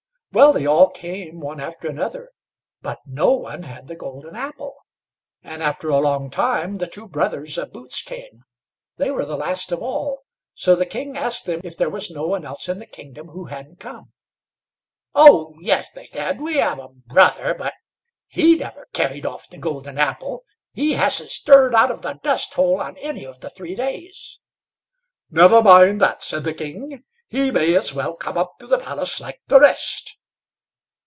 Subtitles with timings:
[0.33, 2.29] Well, they all came one after another,
[2.81, 4.73] but no one had the golden apple,
[5.43, 8.45] and after a long time the two brothers of Boots came.
[8.95, 10.21] They were the last of all,
[10.53, 13.47] so the king asked them if there was no one else in the kingdom who
[13.47, 14.13] hadn't come.
[15.13, 17.73] "Oh, yes," said they; "we have a brother, but
[18.29, 20.45] he never carried off the golden apple.
[20.71, 24.39] He hasn't stirred out of the dusthole on any of the three days."
[25.29, 29.19] "Never mind that," said the king; "he may as well come up to the palace
[29.19, 30.17] like the rest."